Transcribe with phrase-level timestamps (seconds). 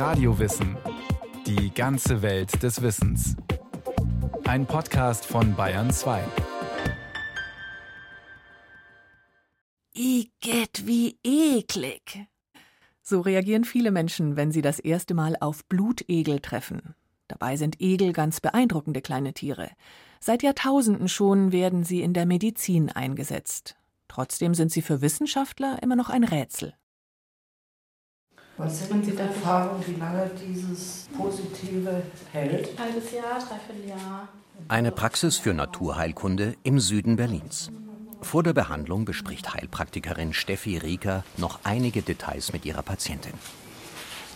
[0.00, 0.78] Radiowissen.
[1.46, 3.36] Die ganze Welt des Wissens.
[4.44, 6.24] Ein Podcast von Bayern 2.
[9.92, 12.26] Igitt, wie eklig.
[13.02, 16.94] So reagieren viele Menschen, wenn sie das erste Mal auf Blutegel treffen.
[17.28, 19.68] Dabei sind Egel ganz beeindruckende kleine Tiere.
[20.18, 23.76] Seit Jahrtausenden schon werden sie in der Medizin eingesetzt.
[24.08, 26.72] Trotzdem sind sie für Wissenschaftler immer noch ein Rätsel.
[28.62, 32.78] Was sind die Erfahrungen, wie lange dieses Positive hält?
[32.78, 34.28] Halbes Jahr, dreiviertel Jahr.
[34.68, 37.70] Eine Praxis für Naturheilkunde im Süden Berlins.
[38.20, 43.32] Vor der Behandlung bespricht Heilpraktikerin Steffi Rieker noch einige Details mit ihrer Patientin.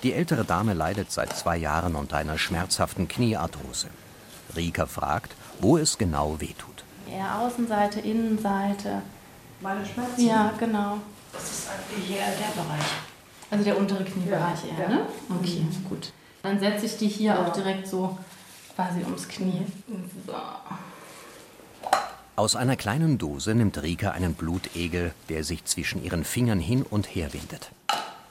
[0.02, 3.88] Die ältere Dame leidet seit zwei Jahren unter einer schmerzhaften Kniearthrose.
[4.56, 6.84] Rieker fragt, wo es genau wehtut.
[7.10, 9.02] Eher Außenseite, Innenseite.
[9.60, 10.26] Meine Schmerzen?
[10.26, 10.96] Ja, genau.
[11.30, 13.13] Das ist eigentlich eher der Bereich.
[13.50, 14.96] Also der untere Kniebereich Ja, eher, ja.
[14.96, 15.06] ne?
[15.40, 15.84] Okay, Mhm.
[15.88, 16.12] gut.
[16.42, 17.46] Dann setze ich die hier Ja.
[17.46, 18.18] auch direkt so
[18.74, 19.62] quasi ums Knie.
[20.26, 20.32] So.
[22.36, 27.14] Aus einer kleinen Dose nimmt Rika einen Blutegel, der sich zwischen ihren Fingern hin und
[27.14, 27.70] her windet.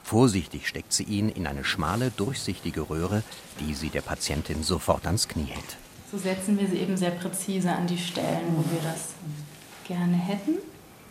[0.02, 3.22] Vorsichtig steckt sie ihn in eine schmale, durchsichtige Röhre,
[3.60, 5.76] die sie der Patientin sofort ans Knie hält.
[6.12, 9.14] so setzen wir sie eben sehr präzise an die Stellen, wo wir das
[9.88, 10.58] gerne hätten.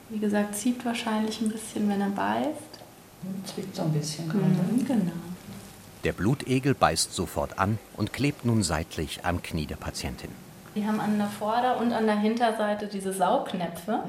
[0.10, 2.73] Wie gesagt, zieht wahrscheinlich ein bisschen, wenn er beißt.
[3.46, 4.46] Zwickt so ein bisschen gerade.
[4.46, 5.12] Mhm, genau.
[6.04, 10.30] Der Blutegel beißt sofort an und klebt nun seitlich am Knie der Patientin.
[10.76, 14.04] Die haben an der Vorder- und an der Hinterseite diese Saugnäpfe.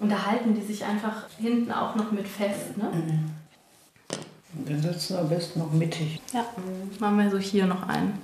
[0.00, 2.76] Und da halten die sich einfach hinten auch noch mit fest.
[2.76, 2.90] Ne?
[4.52, 6.20] Wir sitzen am besten noch mittig.
[6.32, 6.44] Ja,
[6.98, 8.18] machen wir so hier noch einen.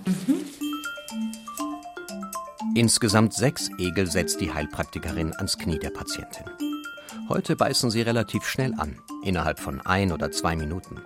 [2.74, 6.44] Insgesamt sechs Egel setzt die Heilpraktikerin ans Knie der Patientin.
[7.30, 11.00] Heute beißen sie relativ schnell an, innerhalb von ein oder zwei Minuten.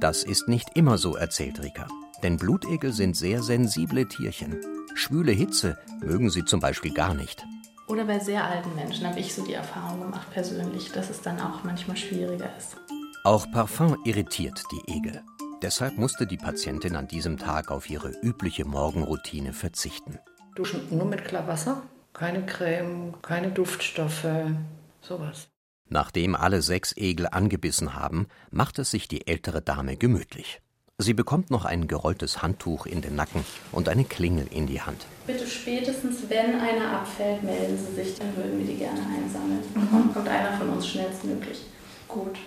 [0.00, 1.86] Das ist nicht immer so, erzählt Rika.
[2.22, 4.58] Denn Blutegel sind sehr sensible Tierchen.
[4.94, 7.44] Schwüle Hitze mögen sie zum Beispiel gar nicht.
[7.88, 11.38] Oder bei sehr alten Menschen habe ich so die Erfahrung gemacht persönlich, dass es dann
[11.38, 12.78] auch manchmal schwieriger ist.
[13.24, 15.20] Auch Parfum irritiert die Egel.
[15.60, 20.18] Deshalb musste die Patientin an diesem Tag auf ihre übliche Morgenroutine verzichten.
[20.54, 21.82] Duschen nur mit Klarwasser.
[22.14, 24.26] Keine Creme, keine Duftstoffe,
[25.02, 25.49] sowas.
[25.92, 30.62] Nachdem alle sechs Egel angebissen haben, macht es sich die ältere Dame gemütlich.
[30.98, 35.04] Sie bekommt noch ein gerolltes Handtuch in den Nacken und eine Klingel in die Hand.
[35.26, 39.62] Bitte spätestens, wenn einer abfällt, melden Sie sich, dann würden wir die gerne einsammeln.
[39.74, 41.64] Dann kommt einer von uns schnellstmöglich.
[42.06, 42.38] Gut.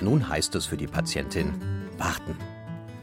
[0.00, 1.52] Nun heißt es für die Patientin
[1.98, 2.36] warten.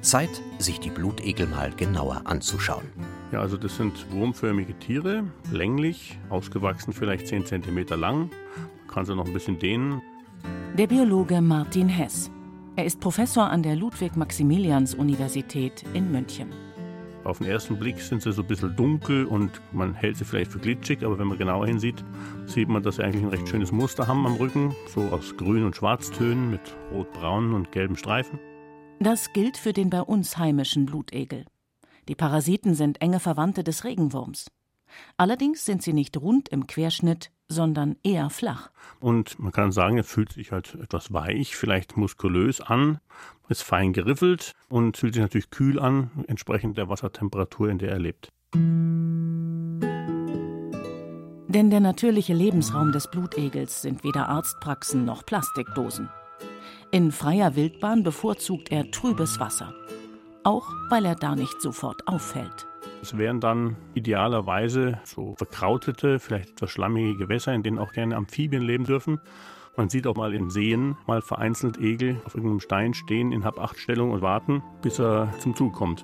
[0.02, 2.90] Zeit, sich die Blutegel mal genauer anzuschauen.
[3.32, 8.32] Ja, also das sind wurmförmige Tiere, länglich, ausgewachsen vielleicht 10 cm lang.
[8.58, 10.02] Man kann sie noch ein bisschen dehnen.
[10.76, 12.32] Der Biologe Martin Hess.
[12.76, 16.48] Er ist Professor an der Ludwig-Maximilians-Universität in München.
[17.24, 20.52] Auf den ersten Blick sind sie so ein bisschen dunkel und man hält sie vielleicht
[20.52, 22.04] für glitschig, aber wenn man genauer hinsieht,
[22.48, 25.66] sieht man, dass sie eigentlich ein recht schönes Muster haben am Rücken, so aus Grün-
[25.66, 26.62] und Schwarztönen mit
[26.92, 28.40] rot-braunen und gelben Streifen.
[29.00, 31.46] Das gilt für den bei uns heimischen Blutegel.
[32.10, 34.50] Die Parasiten sind enge Verwandte des Regenwurms.
[35.16, 38.72] Allerdings sind sie nicht rund im Querschnitt, sondern eher flach.
[39.00, 42.98] Und man kann sagen, er fühlt sich halt etwas weich, vielleicht muskulös an,
[43.48, 48.00] ist fein geriffelt und fühlt sich natürlich kühl an, entsprechend der Wassertemperatur, in der er
[48.00, 48.34] lebt.
[51.48, 56.10] Denn der natürliche Lebensraum des Blutegels sind weder Arztpraxen noch Plastikdosen.
[56.90, 59.76] In freier Wildbahn bevorzugt er trübes Wasser.
[60.50, 62.66] Auch weil er da nicht sofort auffällt.
[63.04, 68.64] Es wären dann idealerweise so verkrautete, vielleicht etwas schlammige Gewässer, in denen auch gerne Amphibien
[68.64, 69.20] leben dürfen.
[69.78, 74.10] Man sieht auch mal in Seen mal vereinzelt Egel auf irgendeinem Stein stehen in Hab-Acht-Stellung
[74.10, 76.04] und warten, bis er zum Zug kommt.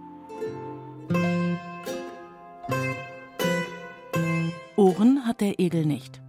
[4.76, 6.22] Ohren hat der Egel nicht.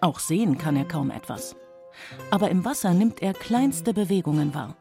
[0.00, 1.56] Auch sehen kann er kaum etwas.
[2.30, 4.76] Aber im Wasser nimmt er kleinste Bewegungen wahr.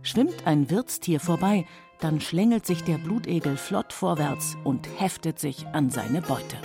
[0.00, 1.66] Schwimmt ein Wirtstier vorbei,
[2.00, 6.56] dann schlängelt sich der Blutegel flott vorwärts und heftet sich an seine Beute.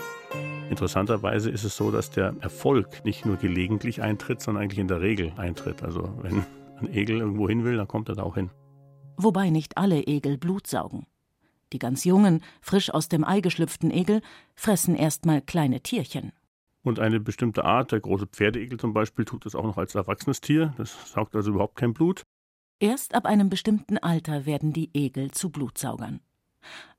[0.69, 5.01] Interessanterweise ist es so, dass der Erfolg nicht nur gelegentlich eintritt, sondern eigentlich in der
[5.01, 5.83] Regel eintritt.
[5.83, 6.45] Also wenn
[6.79, 8.51] ein Egel irgendwo hin will, dann kommt er da auch hin.
[9.17, 11.05] Wobei nicht alle Egel Blut saugen.
[11.73, 14.21] Die ganz jungen, frisch aus dem Ei geschlüpften Egel
[14.55, 16.31] fressen erstmal kleine Tierchen.
[16.83, 20.41] Und eine bestimmte Art, der große Pferdeegel zum Beispiel, tut das auch noch als erwachsenes
[20.41, 20.73] Tier.
[20.77, 22.23] Das saugt also überhaupt kein Blut.
[22.81, 26.21] Erst ab einem bestimmten Alter werden die Egel zu Blutsaugern.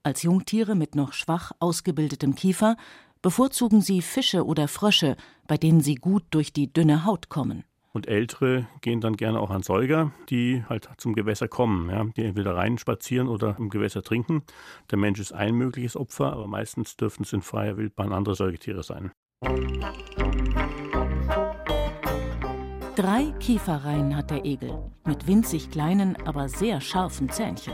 [0.03, 2.77] Als Jungtiere mit noch schwach ausgebildetem Kiefer
[3.23, 5.17] bevorzugen sie Fische oder Frösche,
[5.49, 7.65] bei denen sie gut durch die dünne Haut kommen.
[7.93, 12.25] Und Ältere gehen dann gerne auch an Säuger, die halt zum Gewässer kommen, ja, die
[12.25, 14.43] entweder rein spazieren oder im Gewässer trinken.
[14.91, 18.83] Der Mensch ist ein mögliches Opfer, aber meistens dürften es in freier Wildbahn andere Säugetiere
[18.83, 19.13] sein.
[23.01, 27.73] Drei Kieferreihen hat der Egel, mit winzig kleinen, aber sehr scharfen Zähnchen.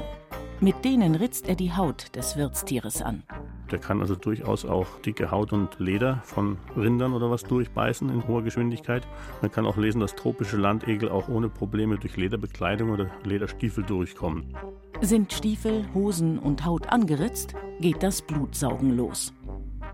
[0.60, 3.24] Mit denen ritzt er die Haut des Wirtstieres an.
[3.72, 8.28] Der kann also durchaus auch dicke Haut und Leder von Rindern oder was durchbeißen in
[8.28, 9.04] hoher Geschwindigkeit.
[9.42, 14.56] Man kann auch lesen, dass tropische Landegel auch ohne Probleme durch Lederbekleidung oder Lederstiefel durchkommen.
[15.00, 19.32] Sind Stiefel, Hosen und Haut angeritzt, geht das Blutsaugen los.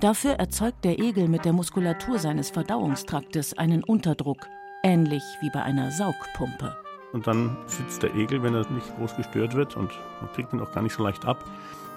[0.01, 4.47] Dafür erzeugt der Egel mit der Muskulatur seines Verdauungstraktes einen Unterdruck,
[4.83, 6.77] ähnlich wie bei einer Saugpumpe.
[7.13, 9.91] Und dann sitzt der Egel, wenn er nicht groß gestört wird, und
[10.21, 11.45] man kriegt ihn auch gar nicht so leicht ab,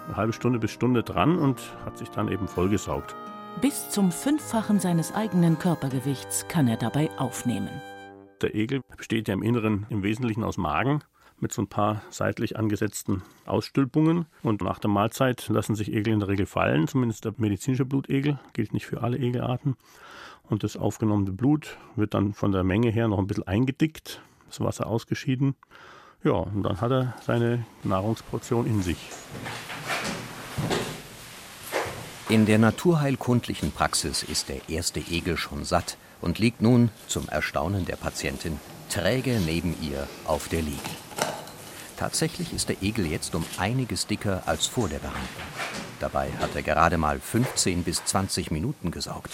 [0.08, 3.16] eine halbe Stunde bis Stunde dran und hat sich dann eben vollgesaugt.
[3.62, 7.70] Bis zum Fünffachen seines eigenen Körpergewichts kann er dabei aufnehmen.
[8.42, 11.02] Der Egel besteht ja im Inneren im Wesentlichen aus Magen
[11.40, 14.26] mit so ein paar seitlich angesetzten Ausstülpungen.
[14.44, 18.40] Und nach der Mahlzeit lassen sich Egel in der Regel fallen, zumindest der medizinische Blutegel,
[18.54, 19.76] gilt nicht für alle Egelarten.
[20.44, 24.60] Und das aufgenommene Blut wird dann von der Menge her noch ein bisschen eingedickt, das
[24.60, 25.56] Wasser ausgeschieden.
[26.24, 28.98] Ja, und dann hat er seine Nahrungsportion in sich.
[32.30, 37.86] In der naturheilkundlichen Praxis ist der erste Egel schon satt und liegt nun, zum Erstaunen
[37.86, 38.60] der Patientin,
[38.90, 41.05] träge neben ihr auf der Liege.
[41.98, 45.48] Tatsächlich ist der Egel jetzt um einiges dicker als vor der Behandlung.
[46.00, 49.32] Dabei hat er gerade mal 15 bis 20 Minuten gesaugt.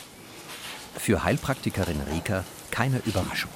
[0.96, 3.52] Für Heilpraktikerin Rika keine Überraschung.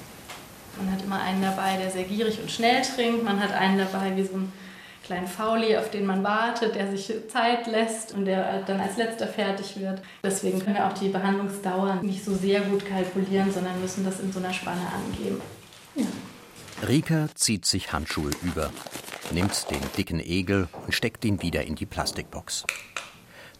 [0.76, 3.24] Man hat immer einen dabei, der sehr gierig und schnell trinkt.
[3.24, 4.52] Man hat einen dabei wie so ein
[5.04, 9.28] kleinen Fauli, auf den man wartet, der sich Zeit lässt und der dann als letzter
[9.28, 10.02] fertig wird.
[10.22, 14.32] Deswegen können wir auch die Behandlungsdauer nicht so sehr gut kalkulieren, sondern müssen das in
[14.32, 15.40] so einer Spanne angeben.
[16.82, 18.70] Rika zieht sich Handschuhe über,
[19.32, 22.64] nimmt den dicken Egel und steckt ihn wieder in die Plastikbox.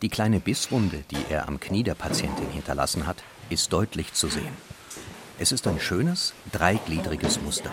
[0.03, 4.55] Die kleine Bisswunde, die er am Knie der Patientin hinterlassen hat, ist deutlich zu sehen.
[5.39, 7.71] Es ist ein schönes, dreigliedriges Muster.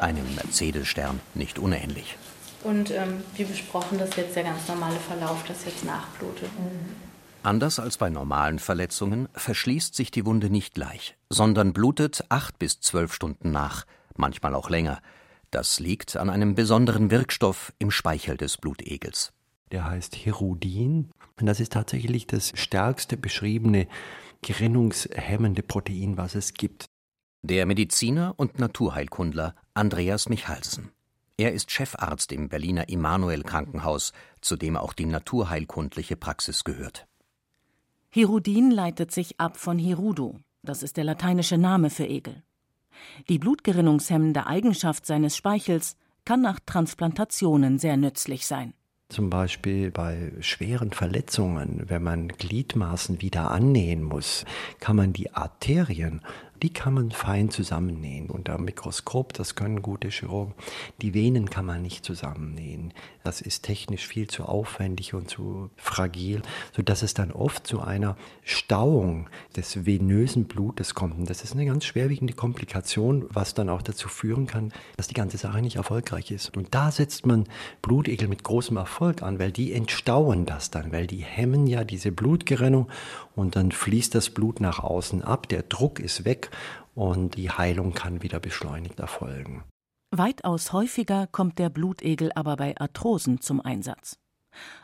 [0.00, 2.16] Einem Mercedes-Stern nicht unähnlich.
[2.64, 6.50] Und ähm, wie besprochen, das ist jetzt der ganz normale Verlauf, das jetzt nachblutet.
[7.42, 12.80] Anders als bei normalen Verletzungen verschließt sich die Wunde nicht gleich, sondern blutet acht bis
[12.80, 13.86] zwölf Stunden nach,
[14.20, 15.00] manchmal auch länger.
[15.50, 19.32] Das liegt an einem besonderen Wirkstoff im Speichel des Blutegels.
[19.72, 23.88] Der heißt Hirudin und das ist tatsächlich das stärkste beschriebene
[24.42, 26.86] gerinnungshemmende Protein, was es gibt.
[27.42, 30.90] Der Mediziner und Naturheilkundler Andreas Michalsen.
[31.36, 34.12] Er ist Chefarzt im Berliner Immanuel Krankenhaus,
[34.42, 37.06] zu dem auch die naturheilkundliche Praxis gehört.
[38.10, 42.42] Hirudin leitet sich ab von Hirudo, das ist der lateinische Name für Egel.
[43.28, 48.74] Die blutgerinnungshemmende Eigenschaft seines Speichels kann nach Transplantationen sehr nützlich sein.
[49.08, 54.44] Zum Beispiel bei schweren Verletzungen, wenn man Gliedmaßen wieder annähen muss,
[54.78, 56.22] kann man die Arterien
[56.62, 59.32] die kann man fein zusammennähen unter Mikroskop.
[59.32, 60.54] Das können gute Chirurgen.
[61.00, 62.92] Die Venen kann man nicht zusammennähen.
[63.22, 66.42] Das ist technisch viel zu aufwendig und zu fragil,
[66.74, 71.18] sodass es dann oft zu einer Stauung des venösen Blutes kommt.
[71.18, 75.14] Und das ist eine ganz schwerwiegende Komplikation, was dann auch dazu führen kann, dass die
[75.14, 76.56] ganze Sache nicht erfolgreich ist.
[76.56, 77.44] Und da setzt man
[77.82, 82.12] Blutegel mit großem Erfolg an, weil die entstauen das dann, weil die hemmen ja diese
[82.12, 82.88] Blutgerinnung
[83.36, 86.50] und dann fließt das Blut nach außen ab, der Druck ist weg
[86.94, 89.64] und die Heilung kann wieder beschleunigt erfolgen.
[90.12, 94.18] Weitaus häufiger kommt der Blutegel aber bei Arthrosen zum Einsatz.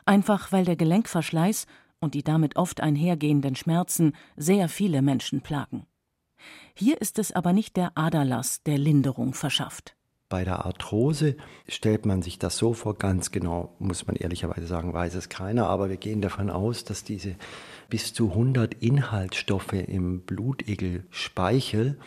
[0.04, 1.66] Einfach weil der Gelenkverschleiß
[1.98, 5.86] und die damit oft einhergehenden Schmerzen sehr viele Menschen plagen.
[6.74, 9.96] Hier ist es aber nicht der Aderlass, der Linderung verschafft.
[10.28, 11.36] Bei der Arthrose
[11.68, 15.68] stellt man sich das so vor, ganz genau, muss man ehrlicherweise sagen, weiß es keiner,
[15.68, 17.36] aber wir gehen davon aus, dass diese
[17.88, 21.98] bis zu 100 Inhaltsstoffe im Blutegelspeichel,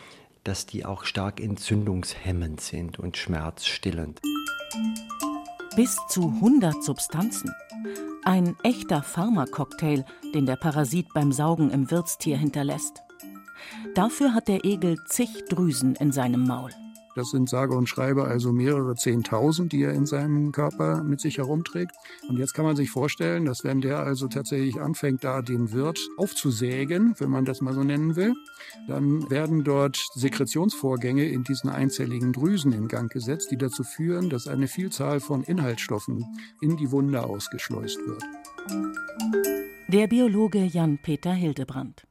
[0.50, 4.20] dass die auch stark entzündungshemmend sind und schmerzstillend.
[5.76, 7.54] Bis zu 100 Substanzen.
[8.24, 13.04] Ein echter Pharmacocktail, den der Parasit beim Saugen im Wirtstier hinterlässt.
[13.94, 16.72] Dafür hat der Egel zig Drüsen in seinem Maul.
[17.20, 21.38] Das sind sage und schreibe also mehrere Zehntausend, die er in seinem Körper mit sich
[21.38, 21.92] herumträgt.
[22.30, 26.00] Und jetzt kann man sich vorstellen, dass wenn der also tatsächlich anfängt, da den Wirt
[26.16, 28.36] aufzusägen, wenn man das mal so nennen will,
[28.88, 34.48] dann werden dort Sekretionsvorgänge in diesen einzelligen Drüsen in Gang gesetzt, die dazu führen, dass
[34.48, 36.26] eine Vielzahl von Inhaltsstoffen
[36.62, 38.24] in die Wunde ausgeschleust wird.
[39.90, 42.08] Der Biologe Jan-Peter Hildebrand.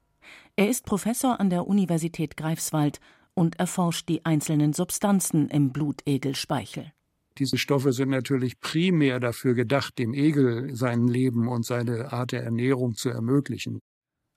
[0.57, 3.01] Er ist Professor an der Universität Greifswald
[3.39, 6.93] und erforscht die einzelnen Substanzen im Blutegelspeichel.
[7.39, 12.43] Diese Stoffe sind natürlich primär dafür gedacht, dem Egel sein Leben und seine Art der
[12.43, 13.79] Ernährung zu ermöglichen.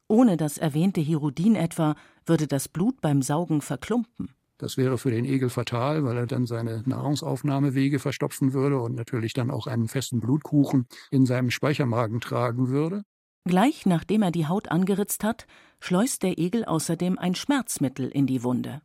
[0.07, 1.95] Ohne das erwähnte Hirudin etwa
[2.27, 4.35] würde das Blut beim Saugen verklumpen.
[4.59, 9.33] Das wäre für den Egel fatal, weil er dann seine Nahrungsaufnahmewege verstopfen würde und natürlich
[9.33, 13.01] dann auch einen festen Blutkuchen in seinem Speichermagen tragen würde.
[13.45, 15.47] Gleich nachdem er die Haut angeritzt hat,
[15.79, 18.83] schleust der Egel außerdem ein Schmerzmittel in die Wunde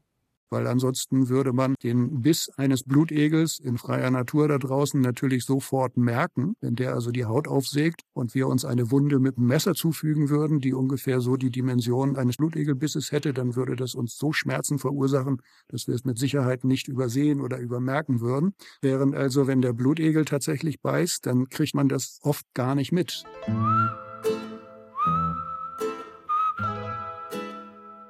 [0.50, 5.96] weil ansonsten würde man den Biss eines Blutegels in freier Natur da draußen natürlich sofort
[5.96, 9.74] merken, wenn der also die Haut aufsägt und wir uns eine Wunde mit einem Messer
[9.74, 14.32] zufügen würden, die ungefähr so die Dimension eines Blutegelbisses hätte, dann würde das uns so
[14.32, 18.54] Schmerzen verursachen, dass wir es mit Sicherheit nicht übersehen oder übermerken würden.
[18.80, 23.24] Während also, wenn der Blutegel tatsächlich beißt, dann kriegt man das oft gar nicht mit.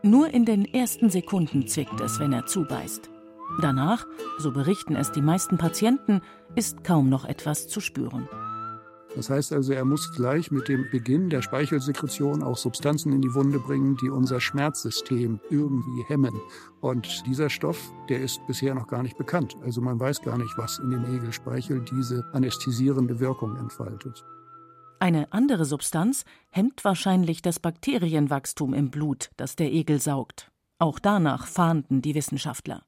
[0.06, 3.10] Nur in den ersten Sekunden zwickt es, wenn er zubeißt.
[3.60, 4.06] Danach,
[4.38, 6.20] so berichten es die meisten Patienten,
[6.54, 8.28] ist kaum noch etwas zu spüren.
[9.16, 13.34] Das heißt also, er muss gleich mit dem Beginn der Speichelsekretion auch Substanzen in die
[13.34, 16.40] Wunde bringen, die unser Schmerzsystem irgendwie hemmen.
[16.80, 19.56] Und dieser Stoff, der ist bisher noch gar nicht bekannt.
[19.64, 24.25] Also man weiß gar nicht, was in dem Egelspeichel diese anästhesierende Wirkung entfaltet.
[24.98, 30.50] Eine andere Substanz hemmt wahrscheinlich das Bakterienwachstum im Blut, das der Egel saugt.
[30.78, 32.82] Auch danach fahnden die Wissenschaftler.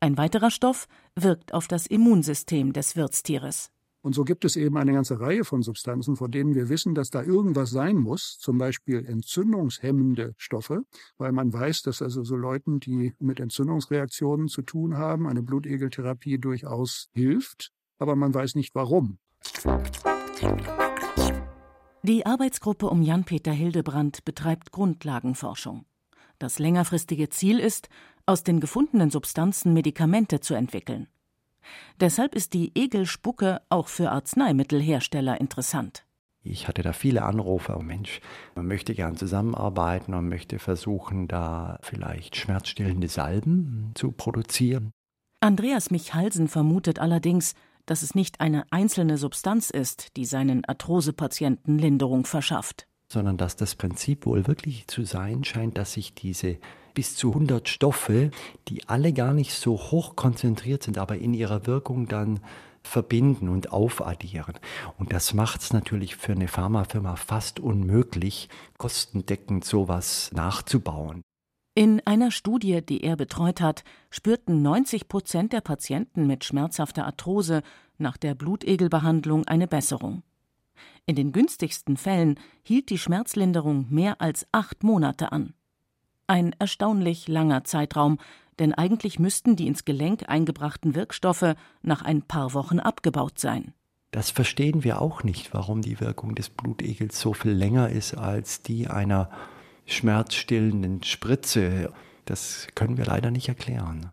[0.00, 0.86] Ein weiterer Stoff
[1.16, 3.70] wirkt auf das Immunsystem des Wirtstieres.
[4.00, 7.10] Und so gibt es eben eine ganze Reihe von Substanzen, von denen wir wissen, dass
[7.10, 10.82] da irgendwas sein muss, zum Beispiel entzündungshemmende Stoffe,
[11.16, 16.38] weil man weiß, dass also so Leuten, die mit Entzündungsreaktionen zu tun haben, eine Blutegeltherapie
[16.38, 19.18] durchaus hilft, aber man weiß nicht warum.
[22.02, 25.84] Die Arbeitsgruppe um Jan-Peter Hildebrand betreibt Grundlagenforschung.
[26.38, 27.88] Das längerfristige Ziel ist,
[28.24, 31.08] aus den gefundenen Substanzen Medikamente zu entwickeln.
[31.98, 36.04] Deshalb ist die Egelspucke auch für Arzneimittelhersteller interessant.
[36.44, 38.20] Ich hatte da viele Anrufe, oh Mensch,
[38.54, 44.92] man möchte gern zusammenarbeiten und möchte versuchen, da vielleicht schmerzstillende Salben zu produzieren.
[45.40, 47.54] Andreas Michalsen vermutet allerdings,
[47.88, 52.86] dass es nicht eine einzelne Substanz ist, die seinen Arthrosepatienten Linderung verschafft.
[53.10, 56.58] Sondern dass das Prinzip wohl wirklich zu sein scheint, dass sich diese
[56.92, 58.30] bis zu 100 Stoffe,
[58.68, 62.40] die alle gar nicht so hoch konzentriert sind, aber in ihrer Wirkung dann
[62.82, 64.54] verbinden und aufaddieren.
[64.98, 71.22] Und das macht es natürlich für eine Pharmafirma fast unmöglich, kostendeckend sowas nachzubauen.
[71.78, 77.62] In einer Studie, die er betreut hat, spürten 90 Prozent der Patienten mit schmerzhafter Arthrose
[77.98, 80.24] nach der Blutegelbehandlung eine Besserung.
[81.06, 85.54] In den günstigsten Fällen hielt die Schmerzlinderung mehr als acht Monate an.
[86.26, 88.18] Ein erstaunlich langer Zeitraum,
[88.58, 93.72] denn eigentlich müssten die ins Gelenk eingebrachten Wirkstoffe nach ein paar Wochen abgebaut sein.
[94.10, 98.62] Das verstehen wir auch nicht, warum die Wirkung des Blutegels so viel länger ist als
[98.62, 99.30] die einer
[99.88, 101.92] schmerzstillenden Spritze.
[102.24, 104.10] Das können wir leider nicht erklären.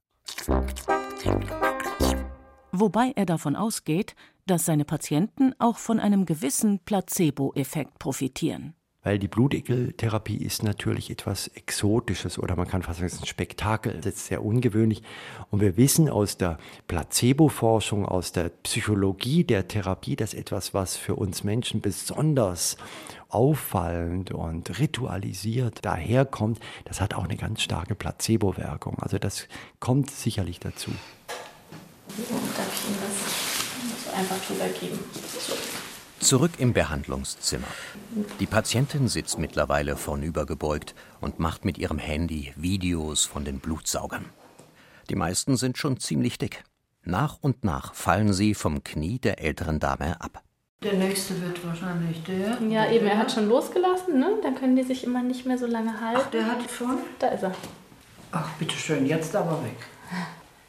[2.72, 4.16] Wobei er davon ausgeht,
[4.48, 11.48] dass seine Patienten auch von einem gewissen Placebo-Effekt profitieren weil die Blutegeltherapie ist natürlich etwas
[11.50, 15.04] Exotisches oder man kann fast sagen, es ist ein Spektakel, das ist sehr ungewöhnlich.
[15.52, 16.58] Und wir wissen aus der
[16.88, 22.78] Placebo-Forschung, aus der Psychologie der Therapie, dass etwas, was für uns Menschen besonders
[23.30, 28.98] auffallend und ritualisiert daherkommt, das hat auch eine ganz starke Placebo-Wirkung.
[29.00, 29.48] Also das
[29.80, 30.90] kommt sicherlich dazu.
[32.08, 32.18] Darf
[32.74, 35.00] ich Ihnen das einfach drüber geben?
[35.14, 35.75] So.
[36.26, 37.68] Zurück im Behandlungszimmer.
[38.40, 44.26] Die Patientin sitzt mittlerweile vornübergebeugt und macht mit ihrem Handy Videos von den Blutsaugern.
[45.12, 46.64] Die meisten sind schon ziemlich dick.
[47.04, 50.42] Nach und nach fallen sie vom Knie der älteren Dame ab.
[50.82, 52.58] Der nächste wird wahrscheinlich der.
[52.70, 54.40] Ja, eben, er hat schon losgelassen, ne?
[54.42, 56.22] Dann können die sich immer nicht mehr so lange halten.
[56.24, 56.98] Ach, der hat schon?
[57.20, 57.54] Da ist er.
[58.32, 59.78] Ach, bitteschön, jetzt aber weg.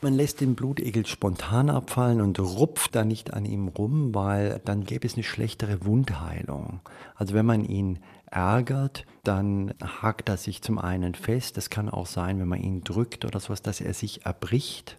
[0.02, 4.84] Man lässt den Blutegel spontan abfallen und rupft da nicht an ihm rum, weil dann
[4.84, 6.80] gäbe es eine schlechtere Wundheilung.
[7.14, 8.00] Also wenn man ihn
[8.30, 11.56] ärgert, dann hakt er sich zum einen fest.
[11.56, 14.98] Das kann auch sein, wenn man ihn drückt oder sowas, dass er sich erbricht.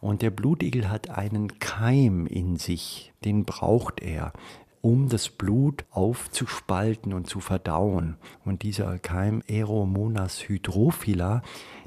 [0.00, 4.32] Und der Blutegel hat einen Keim in sich, den braucht er
[4.82, 8.16] um das Blut aufzuspalten und zu verdauen.
[8.44, 11.42] Und dieser Keim Aeromonas hydrophila,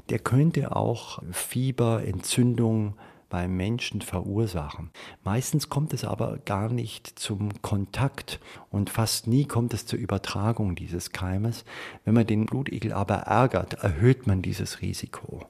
[0.08, 2.94] der könnte auch Fieber, Entzündung
[3.28, 4.90] beim Menschen verursachen.
[5.24, 10.76] Meistens kommt es aber gar nicht zum Kontakt und fast nie kommt es zur Übertragung
[10.76, 11.64] dieses Keimes.
[12.04, 15.46] Wenn man den Blutegel aber ärgert, erhöht man dieses Risiko.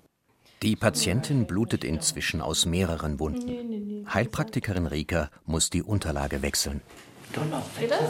[0.63, 4.07] Die Patientin blutet inzwischen aus mehreren Wunden.
[4.13, 6.81] Heilpraktikerin Rika muss die Unterlage wechseln.
[7.79, 8.01] Seht das?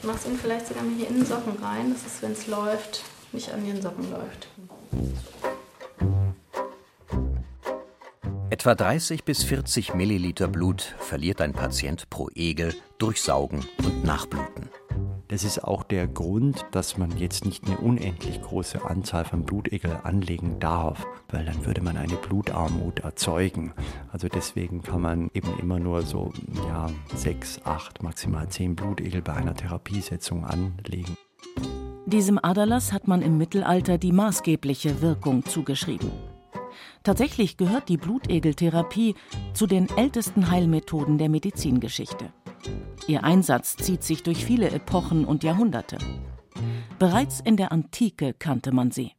[0.00, 2.46] Du machst ihn vielleicht sogar mal hier in den Socken rein, dass es, wenn es
[2.46, 4.48] läuft, nicht an den Socken läuft.
[8.60, 14.68] Etwa 30 bis 40 Milliliter Blut verliert ein Patient pro Egel durch Saugen und Nachbluten.
[15.28, 19.98] Das ist auch der Grund, dass man jetzt nicht eine unendlich große Anzahl von Blutegel
[20.02, 23.72] anlegen darf, weil dann würde man eine Blutarmut erzeugen.
[24.12, 26.30] Also deswegen kann man eben immer nur so
[26.68, 31.16] ja, sechs, acht, maximal zehn Blutegel bei einer Therapiesetzung anlegen.
[32.04, 36.10] Diesem Aderlass hat man im Mittelalter die maßgebliche Wirkung zugeschrieben.
[37.02, 39.14] Tatsächlich gehört die Blutegeltherapie
[39.54, 42.32] zu den ältesten Heilmethoden der Medizingeschichte.
[43.06, 45.98] Ihr Einsatz zieht sich durch viele Epochen und Jahrhunderte.
[46.98, 49.12] Bereits in der Antike kannte man sie.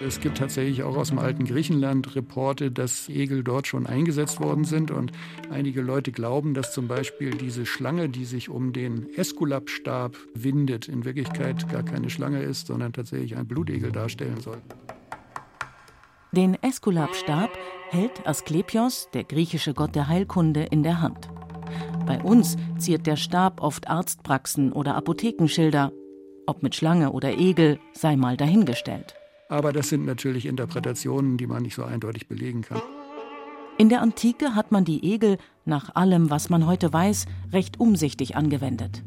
[0.00, 4.62] Es gibt tatsächlich auch aus dem alten Griechenland Reporte, dass Egel dort schon eingesetzt worden
[4.62, 4.92] sind.
[4.92, 5.10] Und
[5.50, 11.04] einige Leute glauben, dass zum Beispiel diese Schlange, die sich um den Eskulapstab windet, in
[11.04, 14.62] Wirklichkeit gar keine Schlange ist, sondern tatsächlich ein Blutegel darstellen soll.
[16.32, 17.50] Den Eskulapstab
[17.88, 21.30] hält Asklepios, der griechische Gott der Heilkunde, in der Hand.
[22.06, 25.90] Bei uns ziert der Stab oft Arztpraxen oder Apothekenschilder.
[26.46, 29.14] Ob mit Schlange oder Egel, sei mal dahingestellt.
[29.48, 32.82] Aber das sind natürlich Interpretationen, die man nicht so eindeutig belegen kann.
[33.78, 38.36] In der Antike hat man die Egel, nach allem, was man heute weiß, recht umsichtig
[38.36, 39.02] angewendet.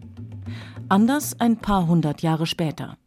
[0.89, 2.97] Anders ein paar hundert Jahre später.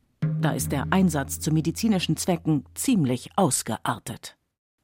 [0.45, 4.37] Da ist der Einsatz zu medizinischen Zwecken ziemlich ausgeartet.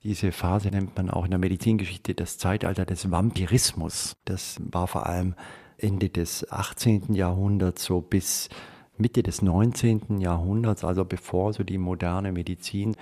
[0.02, 4.16] Diese Phase nennt man auch in der Medizingeschichte das Zeitalter des Vampirismus.
[4.24, 5.34] Das war vor allem
[5.76, 7.12] Ende des 18.
[7.12, 8.48] Jahrhunderts so bis
[8.96, 10.22] Mitte des 19.
[10.22, 12.96] Jahrhunderts, also bevor so die moderne Medizin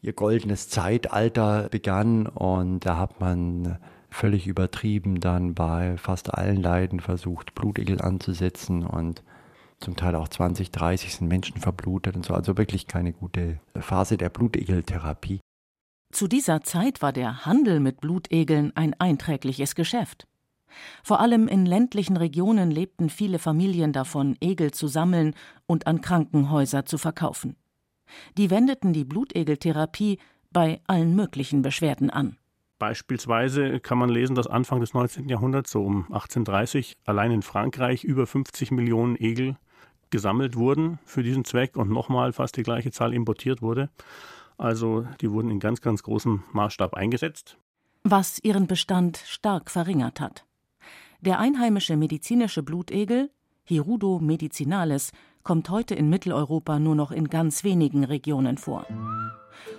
[0.00, 2.28] ihr goldenes Zeitalter begann.
[2.28, 3.78] Und da hat man
[4.08, 9.24] völlig übertrieben dann bei fast allen Leiden versucht, Blutegel anzusetzen und
[9.80, 12.34] zum Teil auch 20, 30 sind Menschen verblutet und so.
[12.34, 15.40] Also wirklich keine gute Phase der Blutegeltherapie.
[16.12, 20.26] Zu dieser Zeit war der Handel mit Blutegeln ein einträgliches Geschäft.
[21.02, 25.34] Vor allem in ländlichen Regionen lebten viele Familien davon, Egel zu sammeln
[25.66, 27.56] und an Krankenhäuser zu verkaufen.
[28.36, 30.18] Die wendeten die Blutegeltherapie
[30.50, 32.36] bei allen möglichen Beschwerden an.
[32.78, 35.28] Beispielsweise kann man lesen, dass Anfang des 19.
[35.28, 39.56] Jahrhunderts, so um 1830, allein in Frankreich über 50 Millionen Egel
[40.14, 43.90] gesammelt wurden für diesen Zweck und nochmal fast die gleiche Zahl importiert wurde.
[44.56, 47.58] Also die wurden in ganz, ganz großem Maßstab eingesetzt.
[48.04, 50.44] Was ihren Bestand stark verringert hat.
[51.20, 53.28] Der einheimische medizinische Blutegel,
[53.64, 55.10] Hirudo medicinalis,
[55.42, 58.86] kommt heute in Mitteleuropa nur noch in ganz wenigen Regionen vor.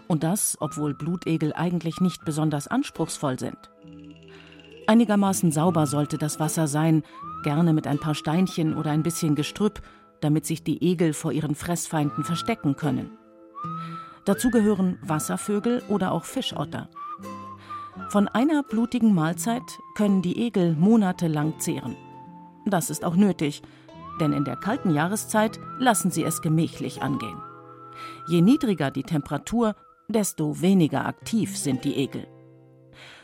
[0.09, 3.71] Und das, obwohl Blutegel eigentlich nicht besonders anspruchsvoll sind.
[4.87, 7.03] Einigermaßen sauber sollte das Wasser sein,
[7.43, 9.81] gerne mit ein paar Steinchen oder ein bisschen Gestrüpp,
[10.21, 13.17] damit sich die Egel vor ihren Fressfeinden verstecken können.
[14.25, 16.89] Dazu gehören Wasservögel oder auch Fischotter.
[18.09, 21.95] Von einer blutigen Mahlzeit können die Egel monatelang zehren.
[22.65, 23.61] Das ist auch nötig,
[24.19, 27.41] denn in der kalten Jahreszeit lassen sie es gemächlich angehen.
[28.27, 29.75] Je niedriger die Temperatur,
[30.07, 32.27] desto weniger aktiv sind die Egel.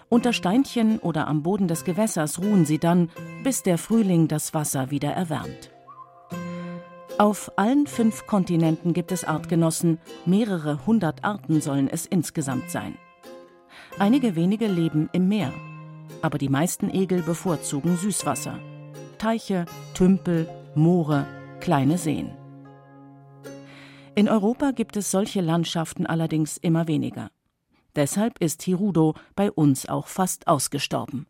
[0.10, 3.10] Unter Steinchen oder am Boden des Gewässers ruhen sie dann,
[3.44, 5.71] bis der Frühling das Wasser wieder erwärmt.
[7.18, 12.98] Auf allen fünf Kontinenten gibt es Artgenossen, mehrere hundert Arten sollen es insgesamt sein.
[14.00, 15.54] Einige wenige leben im Meer,
[16.22, 18.60] aber die meisten Egel bevorzugen Süßwasser.
[19.18, 21.28] Teiche, Tümpel, Moore,
[21.60, 22.32] kleine Seen.
[24.16, 27.30] In Europa gibt es solche Landschaften allerdings immer weniger.
[27.96, 31.28] Deshalb ist Hirudo bei uns auch fast ausgestorben.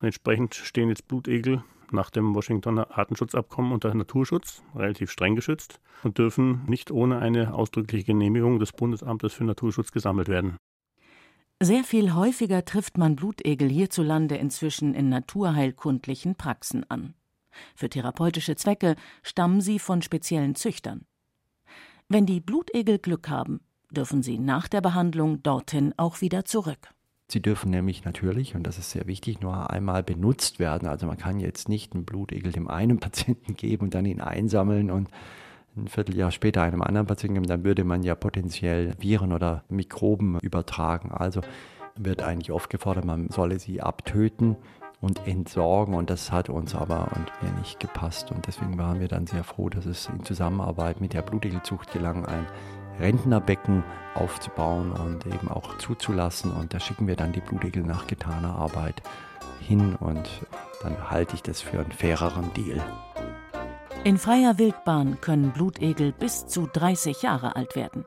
[0.00, 6.64] Entsprechend stehen jetzt Blutegel nach dem Washingtoner Artenschutzabkommen unter Naturschutz, relativ streng geschützt, und dürfen
[6.66, 10.56] nicht ohne eine ausdrückliche Genehmigung des Bundesamtes für Naturschutz gesammelt werden.
[11.62, 17.14] Sehr viel häufiger trifft man Blutegel hierzulande inzwischen in naturheilkundlichen Praxen an.
[17.74, 21.04] Für therapeutische Zwecke stammen sie von speziellen Züchtern.
[22.08, 26.94] Wenn die Blutegel Glück haben, dürfen sie nach der Behandlung dorthin auch wieder zurück.
[27.30, 30.88] Sie dürfen nämlich natürlich, und das ist sehr wichtig, nur einmal benutzt werden.
[30.88, 34.90] Also man kann jetzt nicht einen Blutegel dem einen Patienten geben und dann ihn einsammeln
[34.90, 35.08] und
[35.76, 37.46] ein Vierteljahr später einem anderen Patienten geben.
[37.46, 41.12] Dann würde man ja potenziell Viren oder Mikroben übertragen.
[41.12, 41.40] Also
[41.96, 44.56] wird eigentlich oft gefordert, man solle sie abtöten
[45.00, 45.94] und entsorgen.
[45.94, 48.32] Und das hat uns aber und mir nicht gepasst.
[48.32, 52.26] Und deswegen waren wir dann sehr froh, dass es in Zusammenarbeit mit der Blutegelzucht gelang,
[52.26, 52.46] ein
[52.98, 56.50] Rentnerbecken aufzubauen und eben auch zuzulassen.
[56.50, 59.02] Und da schicken wir dann die Blutegel nach getaner Arbeit
[59.60, 60.28] hin und
[60.82, 62.82] dann halte ich das für einen faireren Deal.
[64.02, 68.04] In freier Wildbahn können Blutegel bis zu 30 Jahre alt werden.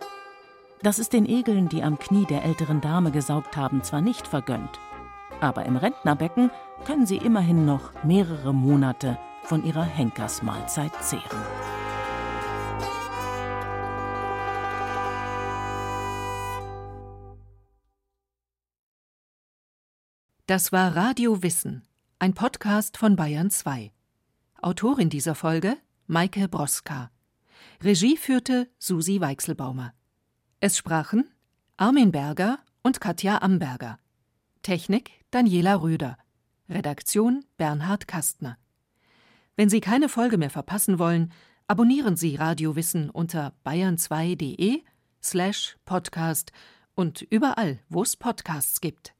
[0.81, 4.79] Das ist den Egeln, die am Knie der älteren Dame gesaugt haben, zwar nicht vergönnt,
[5.39, 6.51] aber im Rentnerbecken
[6.85, 11.41] können sie immerhin noch mehrere Monate von ihrer Henkersmahlzeit zehren.
[20.45, 21.87] Das war Radio Wissen,
[22.19, 23.93] ein Podcast von Bayern 2.
[24.61, 27.11] Autorin dieser Folge Maike Broska.
[27.81, 29.93] Regie führte Susi Weichselbaumer.
[30.59, 31.31] Es sprachen
[31.77, 33.99] Armin Berger und Katja Amberger.
[34.63, 36.17] Technik Daniela Röder.
[36.67, 38.57] Redaktion Bernhard Kastner.
[39.55, 41.31] Wenn Sie keine Folge mehr verpassen wollen,
[41.67, 44.83] abonnieren Sie Radio Wissen unter bayern2.de
[45.23, 46.51] slash podcast
[46.95, 49.15] und überall, wo es Podcasts gibt.